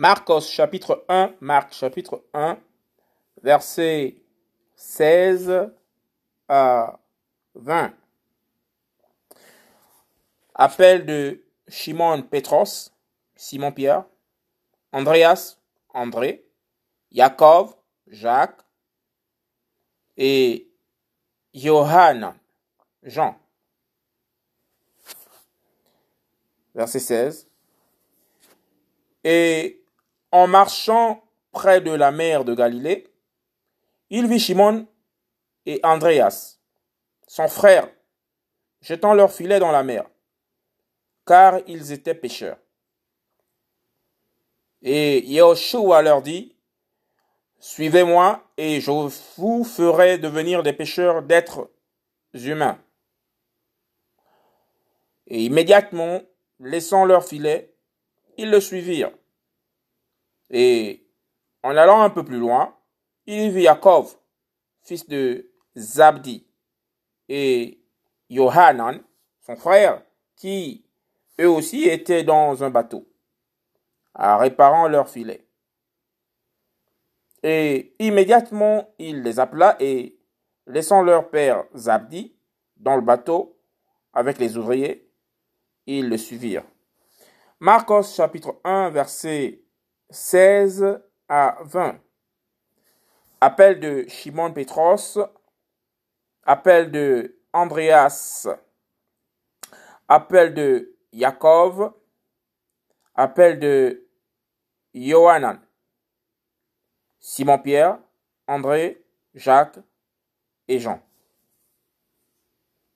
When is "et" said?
20.16-20.66, 29.24-29.79, 35.66-35.80, 44.82-45.24, 48.56-48.80, 55.26-55.44, 60.50-61.06, 67.28-67.80, 77.42-77.94, 79.80-80.18, 110.68-110.78